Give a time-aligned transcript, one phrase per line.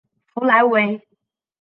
[0.33, 1.07] 弗莱维。